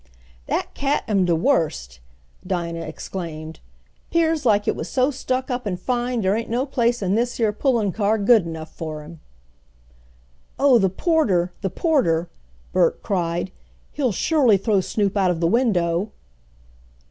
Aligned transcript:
"Dat 0.47 0.73
cat 0.73 1.03
am 1.07 1.25
de 1.25 1.35
worst!" 1.35 1.99
Dinah 2.47 2.81
exclaimed. 2.81 3.59
"'Pears 4.09 4.47
like 4.47 4.67
it 4.67 4.75
was 4.75 4.89
so 4.89 5.11
stuck 5.11 5.51
up 5.51 5.67
an' 5.67 5.77
fine 5.77 6.21
dar 6.21 6.35
ain't 6.35 6.49
no 6.49 6.65
place 6.65 7.03
in 7.03 7.13
dis 7.13 7.37
'yere 7.37 7.51
Pullin' 7.53 7.91
car 7.91 8.17
good 8.17 8.47
'nough 8.47 8.71
fer 8.73 9.03
him." 9.03 9.19
"Oh, 10.57 10.79
the 10.79 10.89
porter! 10.89 11.51
the 11.61 11.69
porter!" 11.69 12.29
Bert 12.73 13.03
cried. 13.03 13.51
"He'll 13.91 14.11
surely 14.11 14.57
throw 14.57 14.81
Snoop 14.81 15.15
out 15.15 15.29
of 15.29 15.39
the 15.39 15.45
window." 15.45 16.11